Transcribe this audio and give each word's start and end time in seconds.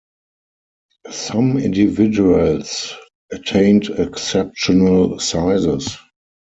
Some 1.11 1.57
individuals 1.59 2.95
attained 3.31 3.87
exceptional 3.91 5.19
sizes. 5.19 5.95